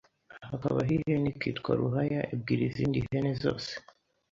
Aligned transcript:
Hakabaho 0.49 0.89
ihene 0.97 1.27
ikitwa 1.35 1.71
Ruhaya 1.79 2.21
Ibwira 2.33 2.61
izindi 2.69 2.97
hene 3.07 3.31
zose 3.43 3.71